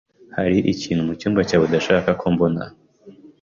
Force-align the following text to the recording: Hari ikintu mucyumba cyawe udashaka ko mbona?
Hari 0.35 0.57
ikintu 0.73 1.07
mucyumba 1.07 1.41
cyawe 1.47 1.63
udashaka 1.67 2.09
ko 2.19 2.25
mbona? 2.33 2.61